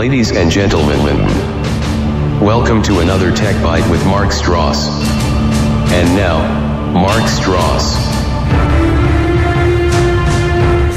[0.00, 0.96] Ladies and gentlemen,
[2.40, 4.88] welcome to another Tech Bite with Mark Stross.
[5.92, 6.40] And now,
[6.90, 7.98] Mark Stross.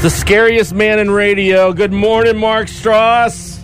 [0.00, 1.74] The scariest man in radio.
[1.74, 3.62] Good morning, Mark Stross.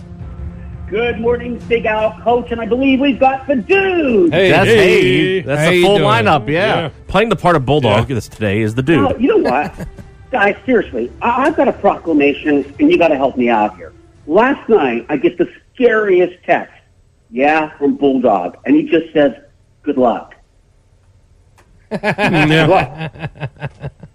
[0.87, 4.31] Good morning, Big Al Coach, and I believe we've got the dude.
[4.31, 4.77] Hey, that's, hey.
[4.77, 6.07] hey, that's How the full doing?
[6.07, 6.47] lineup.
[6.49, 6.75] Yeah.
[6.75, 6.89] Yeah.
[7.07, 8.07] playing the part of Bulldog.
[8.07, 8.13] Yeah.
[8.13, 9.09] This today is the dude.
[9.09, 9.87] Now, you know what?
[10.31, 13.91] Guys, seriously, I- I've got a proclamation, and you got to help me out here.
[14.27, 16.73] Last night, I get the scariest text.
[17.29, 18.57] Yeah, from Bulldog.
[18.65, 19.33] And he just says,
[19.83, 20.35] good luck.
[21.91, 23.51] Yeah, What?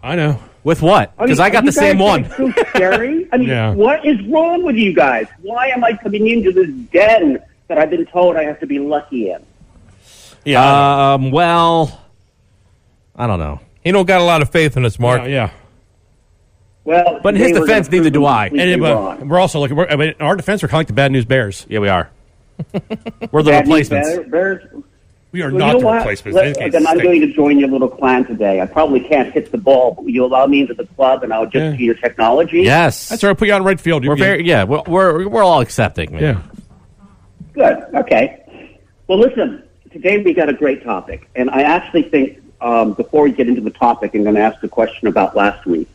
[0.02, 0.38] I know.
[0.64, 1.12] With what?
[1.18, 2.22] I mean, Because I got the same one.
[2.24, 3.28] getting So scary.
[3.32, 3.72] I mean, Yeah.
[3.74, 5.26] what is wrong with you guys?
[5.42, 8.78] Why am I coming into this den that I've been told I have to be
[8.78, 9.44] lucky in?
[10.44, 11.30] Yeah, Um.
[11.32, 12.00] Well,
[13.16, 13.60] I don't know.
[13.82, 15.22] He don't got a lot of faith in us, Mark.
[15.22, 15.50] yeah, yeah.
[16.86, 18.46] Well, But in his defense, neither do I.
[18.46, 19.76] And, but we're also looking.
[19.76, 21.66] We're, I mean, in our defense, we're kind of like the bad news bears.
[21.68, 22.08] Yeah, we are.
[23.32, 24.08] We're the Bad replacements.
[24.08, 24.82] Bears- Bears-
[25.32, 25.96] We are Well, not you know the what?
[25.98, 26.36] replacements.
[26.36, 28.62] Let- They can't then I'm going to join your little clan today.
[28.62, 31.44] I probably can't hit the ball, but you allow me into the club and I'll
[31.44, 31.76] just Yeah.
[31.76, 32.62] see your technology?
[32.62, 33.10] Yes.
[33.10, 33.36] That's all right.
[33.38, 34.04] Put you on right field.
[34.04, 34.46] You're We're very.
[34.46, 34.64] Yeah.
[34.64, 36.12] We're we're, we're all accepting.
[36.12, 36.22] Man.
[36.22, 36.42] Yeah.
[37.52, 37.84] Good.
[37.94, 38.70] Okay.
[39.08, 39.62] Well, listen,
[39.92, 41.28] today we got a great topic.
[41.34, 44.62] And I actually think um, before we get into the topic, I'm going to ask
[44.62, 45.88] a question about last week.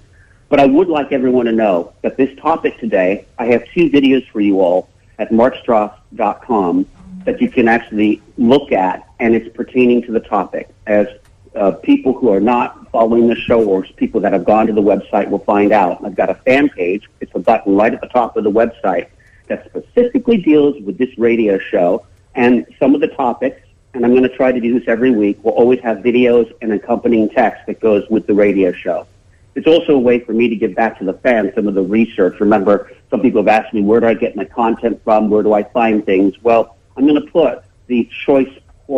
[0.51, 4.29] But I would like everyone to know that this topic today, I have two videos
[4.31, 6.85] for you all at markstross.com
[7.23, 10.67] that you can actually look at, and it's pertaining to the topic.
[10.87, 11.07] As
[11.55, 14.81] uh, people who are not following the show, or people that have gone to the
[14.81, 16.03] website, will find out.
[16.03, 17.09] I've got a fan page.
[17.21, 19.07] It's a button right at the top of the website
[19.47, 23.61] that specifically deals with this radio show and some of the topics.
[23.93, 25.39] And I'm going to try to do this every week.
[25.43, 29.07] We'll always have videos and accompanying text that goes with the radio show.
[29.55, 31.81] It's also a way for me to give back to the fans some of the
[31.83, 32.39] research.
[32.39, 35.29] Remember, some people have asked me, where do I get my content from?
[35.29, 36.41] Where do I find things?
[36.41, 38.49] Well, I'm going to put the choice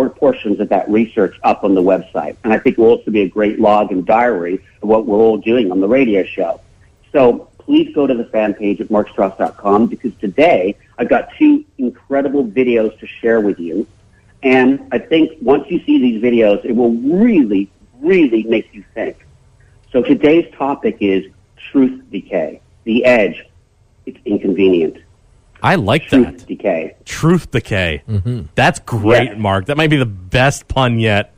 [0.09, 2.35] portions of that research up on the website.
[2.43, 5.19] And I think it will also be a great log and diary of what we're
[5.19, 6.59] all doing on the radio show.
[7.11, 12.43] So please go to the fan page at markstross.com because today I've got two incredible
[12.43, 13.85] videos to share with you.
[14.41, 17.69] And I think once you see these videos, it will really,
[18.01, 19.25] really make you think.
[19.93, 21.25] So today's topic is
[21.71, 22.59] truth decay.
[22.83, 23.45] The edge.
[24.05, 24.97] It's inconvenient.
[25.61, 26.31] I like Truth that.
[26.33, 26.95] Truth decay.
[27.05, 28.03] Truth decay.
[28.55, 29.37] That's great, Yeah.
[29.37, 29.67] Mark.
[29.67, 31.31] That might be the best pun yet.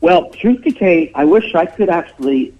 [0.00, 2.52] Well, truth decay, I wish I could actually,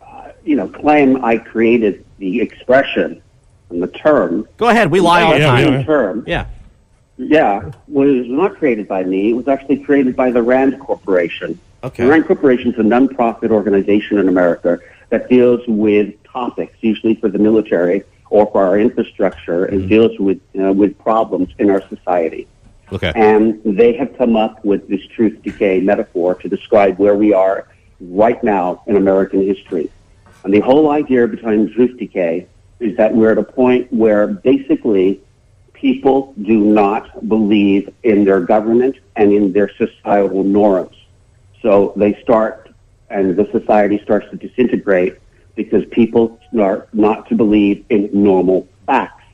[0.00, 3.20] uh, you know, claim I created the expression
[3.70, 4.46] and the term.
[4.58, 4.92] Go ahead.
[4.92, 5.72] We lie all the Yeah, time.
[5.72, 5.82] yeah.
[5.82, 6.24] term.
[6.26, 6.46] Yeah.
[7.16, 9.30] Yeah, was not created by me.
[9.30, 11.58] It was actually created by the RAND Corporation.
[11.84, 12.04] Okay.
[12.04, 14.80] The RAND Corporation is a nonprofit organization in America
[15.10, 20.40] that deals with topics, usually for the military or for our infrastructure, and deals with
[20.60, 22.46] uh, with problems in our society.
[22.92, 23.12] Okay.
[23.14, 27.68] And they have come up with this truth decay metaphor to describe where we are
[28.00, 29.90] right now in American history.
[30.44, 32.46] And the whole idea behind truth decay
[32.80, 35.20] is that we're at a point where basically
[35.72, 40.96] people do not believe in their government and in their societal norms.
[41.62, 42.70] So they start,
[43.10, 45.16] and the society starts to disintegrate
[45.56, 49.24] because people start not to believe in normal facts.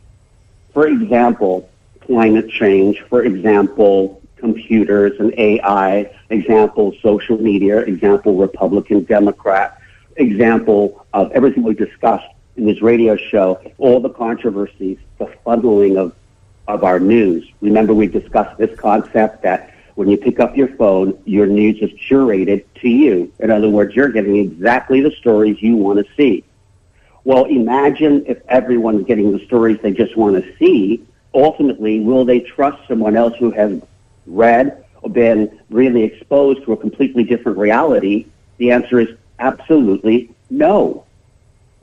[0.72, 1.68] For example,
[2.00, 9.80] climate change, for example, computers and AI, example, social media, example, Republican, Democrat,
[10.16, 12.26] example of everything we discussed
[12.56, 16.14] in this radio show, all the controversies, the funneling of,
[16.68, 17.50] of our news.
[17.60, 21.90] Remember, we discussed this concept that when you pick up your phone, your news is
[22.08, 23.32] curated to you.
[23.38, 26.44] In other words, you're getting exactly the stories you want to see.
[27.24, 31.04] Well, imagine if everyone's getting the stories they just want to see.
[31.32, 33.80] Ultimately, will they trust someone else who has
[34.26, 38.26] read or been really exposed to a completely different reality?
[38.58, 41.04] The answer is absolutely no.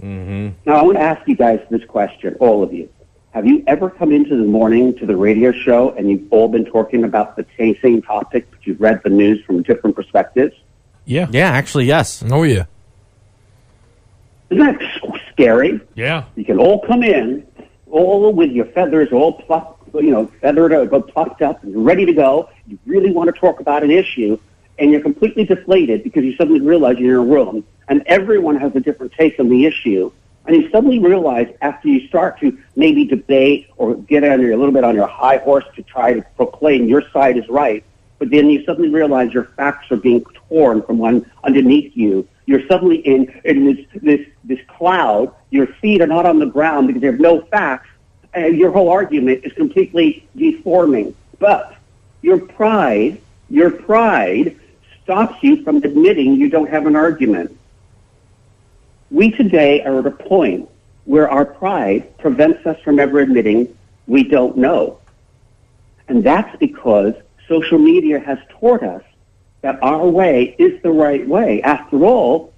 [0.01, 0.49] Mm-hmm.
[0.65, 2.89] Now, I want to ask you guys this question, all of you.
[3.31, 6.65] Have you ever come into the morning to the radio show and you've all been
[6.65, 10.53] talking about the same- same topic, but you've read the news from different perspectives?
[11.05, 11.27] Yeah.
[11.31, 12.23] Yeah, actually, yes.
[12.29, 12.65] Oh yeah.
[14.49, 15.79] Isn't that s- scary?
[15.95, 16.25] Yeah.
[16.35, 17.43] You can all come in,
[17.89, 22.05] all with your feathers all plucked, you know, feathered, uh, plucked up, and you're ready
[22.05, 22.49] to go.
[22.67, 24.37] You really want to talk about an issue,
[24.77, 28.75] and you're completely deflated because you suddenly realize you're in a room, and everyone has
[28.75, 30.11] a different take on the issue.
[30.45, 34.71] And you suddenly realize after you start to maybe debate or get your, a little
[34.71, 37.83] bit on your high horse to try to proclaim your side is right,
[38.17, 42.27] but then you suddenly realize your facts are being torn from one underneath you.
[42.45, 45.33] You're suddenly in, in this, this, this cloud.
[45.51, 47.89] Your feet are not on the ground because you have no facts,
[48.33, 51.15] and your whole argument is completely deforming.
[51.39, 51.75] But
[52.21, 54.55] your pride, your pride
[55.03, 57.57] stops you from admitting you don't have an argument.
[59.11, 60.69] We today are at a point
[61.03, 63.77] where our pride prevents us from ever admitting
[64.07, 64.99] we don't know.
[66.07, 67.13] And that's because
[67.45, 69.03] social media has taught us
[69.63, 71.61] that our way is the right way.
[71.61, 72.53] After all,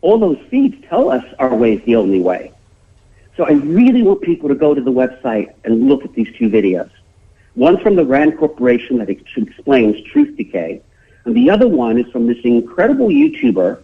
[0.00, 2.52] all those feeds tell us our way is the only way.
[3.36, 6.50] So I really want people to go to the website and look at these two
[6.50, 6.90] videos.
[7.54, 10.82] One's from the RAND Corporation that explains truth decay,
[11.24, 13.80] and the other one is from this incredible YouTuber,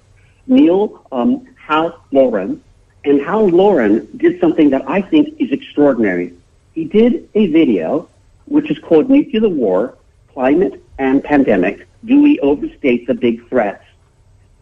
[0.49, 2.63] Neil um, Hal Lauren
[3.05, 6.35] And Halloran did something that I think is extraordinary.
[6.75, 8.09] He did a video
[8.47, 9.97] which is called Nuclear War,
[10.33, 11.87] Climate and Pandemic.
[12.05, 13.85] Do we overstate the big threats?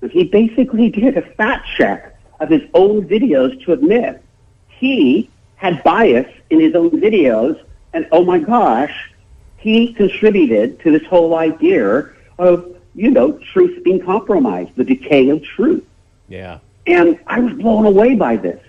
[0.01, 4.23] And he basically did a fact check of his own videos to admit
[4.69, 7.61] he had bias in his own videos,
[7.93, 9.13] and oh my gosh,
[9.59, 15.43] he contributed to this whole idea of, you know, truth being compromised, the decay of
[15.45, 15.85] truth.
[16.29, 16.59] Yeah.
[16.87, 18.61] And I was blown away by this.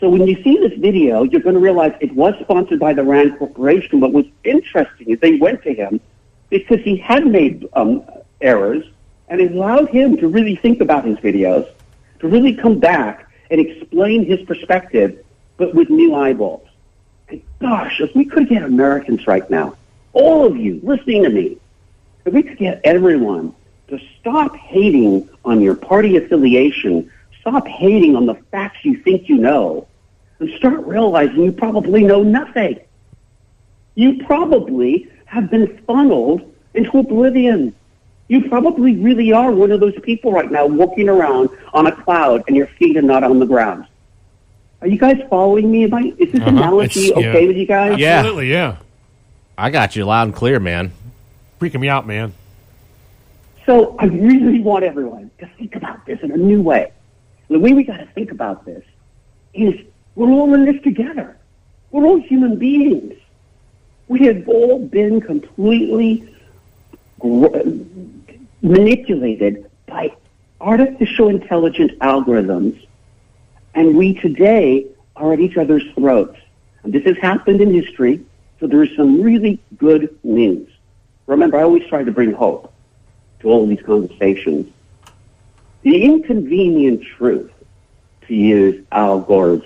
[0.00, 3.04] So when you see this video, you're going to realize it was sponsored by the
[3.04, 4.00] RAND Corporation.
[4.00, 6.00] But what's interesting is they went to him
[6.50, 8.04] because he had made um,
[8.40, 8.84] errors,
[9.28, 11.70] and it allowed him to really think about his videos,
[12.18, 15.24] to really come back and explain his perspective,
[15.56, 16.66] but with new eyeballs.
[17.28, 19.76] And gosh, if we could get Americans right now,
[20.12, 21.58] all of you listening to me,
[22.24, 23.54] if we could get everyone
[23.88, 27.10] to stop hating on your party affiliation,
[27.42, 29.86] stop hating on the facts you think you know,
[30.38, 32.80] and start realizing you probably know nothing.
[33.94, 37.74] You probably have been funneled into oblivion.
[38.28, 42.44] You probably really are one of those people right now walking around on a cloud
[42.46, 43.86] and your feet are not on the ground.
[44.80, 45.84] Are you guys following me?
[45.84, 46.50] Am I, is this uh-huh.
[46.50, 47.48] analogy It's- okay yeah.
[47.48, 47.98] with you guys?
[47.98, 48.18] Yeah.
[48.18, 48.76] Absolutely, yeah.
[49.58, 50.92] I got you loud and clear, man.
[51.60, 52.32] Freaking me out, man.
[53.66, 56.90] So I really want everyone to think about this in a new way.
[57.52, 58.82] The way we got to think about this
[59.52, 59.74] is
[60.14, 61.36] we're all in this together.
[61.90, 63.12] We're all human beings.
[64.08, 66.34] We have all been completely
[68.62, 70.16] manipulated by
[70.62, 72.86] artificial intelligent algorithms,
[73.74, 76.38] and we today are at each other's throats.
[76.84, 78.24] And this has happened in history,
[78.60, 80.70] so there is some really good news.
[81.26, 82.72] Remember, I always try to bring hope
[83.40, 84.72] to all of these conversations.
[85.82, 87.50] The inconvenient truth,
[88.28, 89.64] to use Al Gore's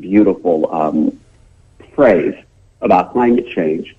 [0.00, 1.20] beautiful um,
[1.94, 2.34] phrase
[2.80, 3.94] about climate change,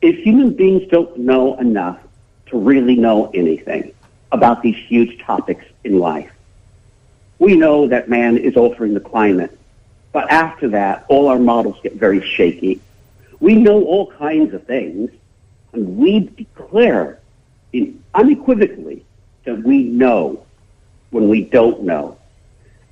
[0.00, 1.98] is human beings don't know enough
[2.46, 3.92] to really know anything
[4.30, 6.30] about these huge topics in life.
[7.40, 9.58] We know that man is altering the climate,
[10.12, 12.80] but after that, all our models get very shaky.
[13.40, 15.10] We know all kinds of things,
[15.72, 17.18] and we declare
[18.14, 19.04] unequivocally
[19.44, 20.44] that we know
[21.10, 22.18] when we don't know.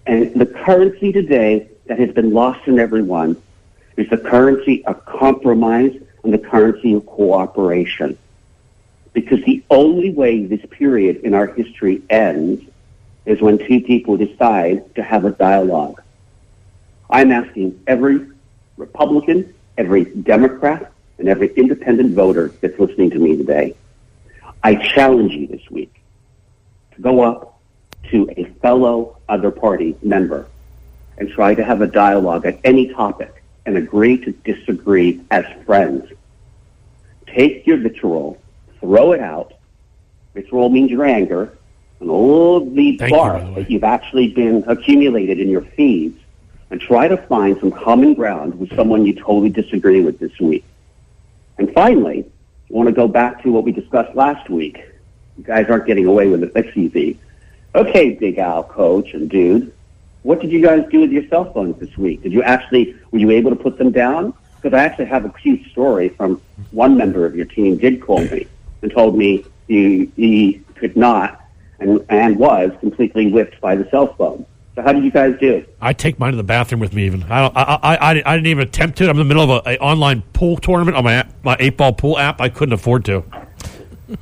[0.06, 3.40] And the currency today that has been lost in everyone
[3.96, 5.92] is the currency of compromise
[6.22, 8.16] and the currency of cooperation.
[9.12, 12.62] Because the only way this period in our history ends
[13.24, 16.02] is when two people decide to have a dialogue.
[17.10, 18.26] I'm asking every
[18.76, 23.74] Republican, every Democrat, and every independent voter that's listening to me today.
[24.62, 26.02] I challenge you this week
[26.94, 27.55] to go up
[28.10, 30.46] to a fellow other party member
[31.18, 36.10] and try to have a dialogue at any topic and agree to disagree as friends.
[37.26, 38.40] Take your vitriol,
[38.80, 39.54] throw it out.
[40.34, 41.56] Vitriol means your anger
[42.00, 43.54] and all the Thank bark way.
[43.54, 46.20] that you've actually been accumulated in your feeds
[46.70, 50.64] and try to find some common ground with someone you totally disagree with this week.
[51.58, 52.24] And finally,
[52.70, 54.84] I want to go back to what we discussed last week.
[55.38, 56.52] You guys aren't getting away with it.
[56.54, 57.18] That's easy.
[57.76, 59.70] Okay, Big Al, coach and dude,
[60.22, 62.22] what did you guys do with your cell phones this week?
[62.22, 64.32] Did you actually, were you able to put them down?
[64.56, 66.40] Because I actually have a cute story from
[66.70, 68.46] one member of your team did call me
[68.80, 71.46] and told me he, he could not
[71.78, 74.46] and, and was completely whipped by the cell phone.
[74.74, 75.62] So how did you guys do?
[75.80, 77.04] I take mine to the bathroom with me.
[77.04, 77.56] Even I don't.
[77.56, 79.04] I, I, I, I didn't even attempt to.
[79.04, 81.78] I'm in the middle of a, a online pool tournament on my app- my eight
[81.78, 82.42] ball pool app.
[82.42, 83.24] I couldn't afford to.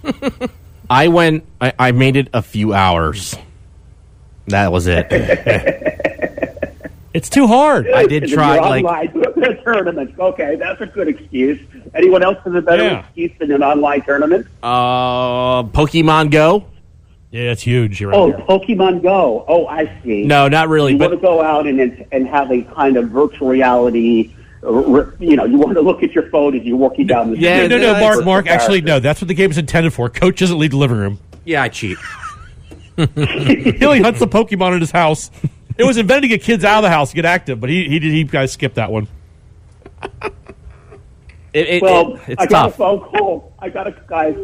[0.90, 1.44] I went.
[1.60, 3.36] I, I made it a few hours.
[4.46, 5.06] That was it.
[7.14, 7.88] It's too hard.
[7.94, 8.58] I did try.
[8.58, 10.18] Like online tournaments.
[10.18, 11.60] Okay, that's a good excuse.
[11.94, 13.00] Anyone else has a better Yeah.
[13.00, 14.46] excuse than an online tournament?
[14.62, 16.64] uh, Pokemon Go.
[17.30, 18.00] Yeah, it's huge.
[18.00, 18.18] You're right.
[18.18, 19.44] Oh, Pokemon Go.
[19.48, 20.24] Oh, I see.
[20.24, 20.92] No, not really.
[20.92, 24.32] you But want to go out and and have a kind of virtual reality
[25.20, 27.44] you know, you want to look at your phone as you're walking down the street.
[27.46, 27.68] Yeah, street.
[27.82, 28.46] no, no, Mark, Mark.
[28.46, 28.98] Actually, no.
[28.98, 30.08] That's what the game is intended for.
[30.08, 31.18] Coach doesn't leave the living room.
[31.44, 31.98] Yeah, I cheat.
[33.16, 35.30] He only hunts the Pokemon in his house.
[35.76, 37.88] It was invented to get kids out of the house to get active, but he
[37.88, 39.08] he did he guys skipped that one.
[41.52, 42.74] It, it, Well, it- it's I got tough.
[42.74, 43.52] a phone call.
[43.58, 44.34] I got a guy.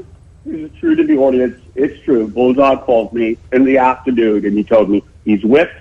[0.45, 1.57] who's true to the audience.
[1.75, 2.27] It's true.
[2.29, 5.75] Bulldog called me in the afternoon, and he told me he's whipped.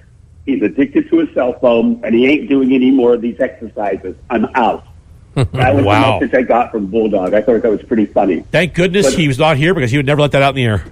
[0.45, 4.15] He's addicted to his cell phone, and he ain't doing any more of these exercises.
[4.29, 4.85] I'm out.
[5.35, 6.19] That was Wow.
[6.19, 7.33] the message I got from Bulldog.
[7.33, 8.41] I thought that was pretty funny.
[8.51, 10.63] Thank goodness But- he was not here because he would never let that out in
[10.63, 10.85] the air.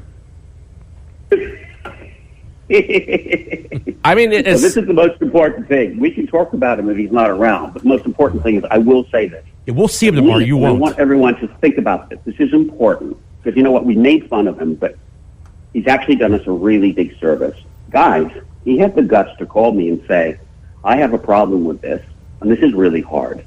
[2.69, 5.99] I mean, So this is the most important thing.
[5.99, 8.65] We can talk about him if he's not around, but the most important thing is
[8.69, 9.45] I will say this.
[9.65, 10.39] Yeah, we'll see him tomorrow.
[10.39, 10.79] You won't.
[10.79, 12.19] want everyone to think about this.
[12.25, 13.85] This is important because you know what?
[13.85, 14.97] We made fun of him, but
[15.71, 17.57] he's actually done us a really big service.
[17.89, 18.29] Guys,
[18.65, 20.37] he had the guts to call me and say,
[20.83, 22.05] I have a problem with this,
[22.41, 23.45] and this is really hard.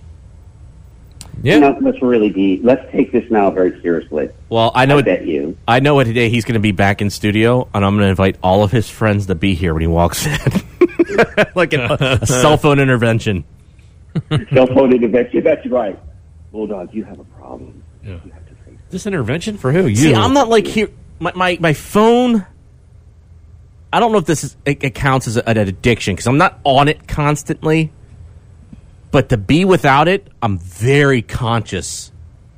[1.43, 1.55] Yeah.
[1.55, 4.29] You know, let's really be, let's take this now very seriously.
[4.51, 5.57] well, I know I bet you.
[5.67, 8.11] I know what today he's going to be back in studio, and I'm going to
[8.11, 10.39] invite all of his friends to be here when he walks in,
[11.55, 13.45] like a, a cell phone intervention.
[14.53, 15.99] Cell phone intervention, that's right.
[16.51, 17.85] Bulldogs, you have a problem.
[18.03, 19.87] You have to face This intervention for who?
[19.87, 19.95] You.
[19.97, 20.89] See, I'm not like here.
[21.21, 22.45] My my, my phone.
[23.93, 26.59] I don't know if this is it, it counts as an addiction because I'm not
[26.65, 27.93] on it constantly.
[29.11, 32.13] But to be without it, I'm very conscious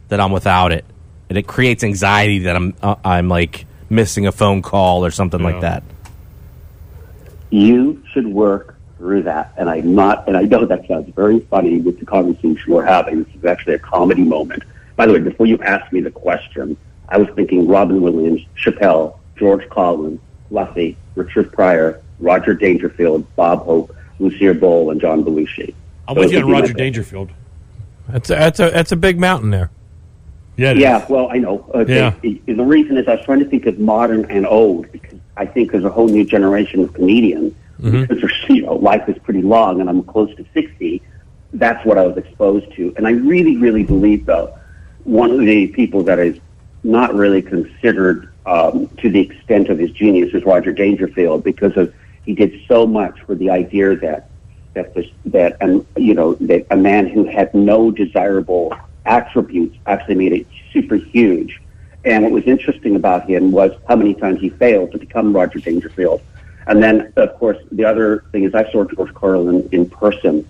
[0.09, 0.85] that I'm without it,
[1.29, 5.41] and it creates anxiety that I'm uh, I'm like missing a phone call or something
[5.41, 5.47] Yeah.
[5.47, 5.83] like that.
[7.51, 9.53] you should work through that.
[9.59, 13.25] And I'm not, and I know that sounds very funny with the conversation we're having.
[13.25, 14.63] This is actually a comedy moment.
[14.97, 16.77] By the way, before you ask me the question,
[17.11, 20.19] I was thinking Robin Williams, Chappelle, George Carlin,
[20.49, 25.75] Fluffy, Richard Pryor, Roger Dangerfield, Bob Hope, Lucille Ball, and John Belushi.
[26.09, 26.73] I'm Those with you on Roger.
[26.73, 27.31] Dangerfield.
[28.09, 29.71] That's a, that's a that's a big mountain there.
[30.57, 30.83] Yeah, it is.
[30.83, 31.71] Yeah, well, I know.
[31.75, 32.15] Uh, Yeah.
[32.21, 35.19] the, the- the reason is I was trying to think of modern and old because
[35.37, 37.55] I think there's a whole new generation of comedians.
[37.81, 41.03] Because there's, you know, life is pretty long, and I'm close to sixty.
[41.53, 44.57] That's what I was exposed to, and I really, really believe though
[45.05, 46.39] one of the people that is
[46.85, 51.93] not really considered um, to the extent of his genius is Roger Dangerfield because of
[52.25, 54.31] he did so much for the idea that
[54.75, 58.75] that this, that um, you know that a man who had no desirable
[59.05, 61.61] attributes actually made it super huge.
[62.05, 65.61] And what was interesting about him was how many times he failed to become Roger
[65.61, 66.21] Dangerfield.
[66.67, 70.49] And then, of course, the other thing is I saw George Carlin in person,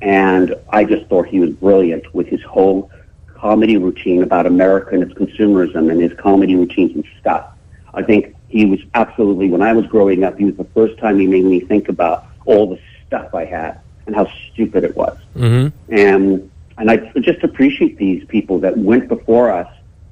[0.00, 2.90] and I just thought he was brilliant with his whole
[3.34, 7.46] comedy routine about America and its consumerism and his comedy routines and stuff.
[7.94, 11.18] I think he was absolutely, when I was growing up, he was the first time
[11.18, 15.18] he made me think about all the stuff I had and how stupid it was.
[15.36, 15.94] Mm-hmm.
[15.94, 19.68] And, and I just appreciate these people that went before us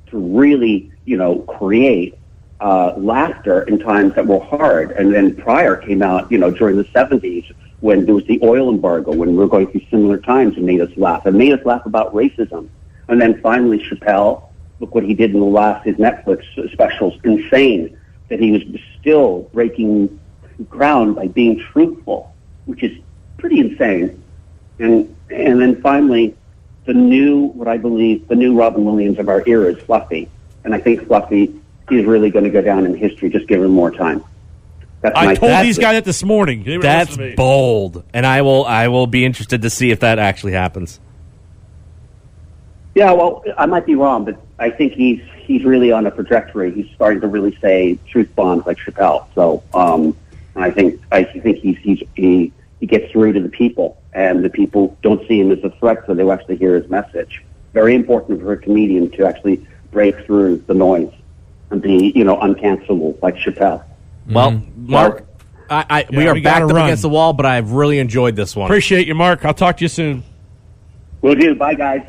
[0.09, 2.19] to really, you know, create
[2.61, 4.91] uh, laughter in times that were hard.
[4.93, 8.71] And then Pryor came out, you know, during the 70s when there was the oil
[8.71, 11.27] embargo, when we were going through similar times and made us laugh.
[11.27, 12.69] And made us laugh about racism.
[13.09, 14.49] And then finally Chappelle,
[14.81, 17.97] look what he did in the last, his Netflix specials, insane,
[18.29, 18.63] that he was
[18.99, 20.19] still breaking
[20.69, 22.35] ground by being truthful,
[22.67, 22.99] which is
[23.39, 24.23] pretty insane.
[24.79, 26.37] And, and then finally,
[26.85, 30.29] the new, what I believe, the new Robin Williams of our era is Fluffy.
[30.65, 31.55] And I think Fluffy
[31.91, 33.31] is really going to go down in history.
[33.31, 34.23] Just give him more time.
[35.03, 36.65] That's I my told that's these guys that this morning.
[36.65, 37.37] They wouldn't That's listen to me.
[37.37, 40.99] bold, and I will I will be interested to see if that actually happens.
[42.95, 46.73] Yeah, well, I might be wrong, but I think he's he's really on a trajectory.
[46.73, 49.27] He's starting to really say truth bombs like Chappelle.
[49.35, 50.17] So um,
[50.57, 54.51] I think I think he's he's he he gets through to the people, and the
[54.51, 57.45] people don't see him as a threat, so they actually hear his message.
[57.73, 61.13] Very important for a comedian to actually break through the noise
[61.71, 63.85] and be you know uncancelable like Chappelle.
[64.29, 64.91] Well, mm-hmm.
[64.91, 65.27] Mark,
[65.71, 68.57] I, I we are we backed up against the wall, but I've really enjoyed this
[68.57, 68.67] one.
[68.67, 69.45] Appreciate you, Mark.
[69.45, 70.23] I'll talk to you soon.
[71.23, 71.55] Will do.
[71.55, 72.03] Bye, guys.